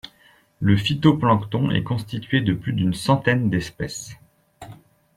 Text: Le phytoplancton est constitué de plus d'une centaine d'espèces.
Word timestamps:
Le 0.59 0.77
phytoplancton 0.77 1.69
est 1.69 1.83
constitué 1.83 2.41
de 2.41 2.55
plus 2.55 2.73
d'une 2.73 2.95
centaine 2.95 3.51
d'espèces. 3.51 4.17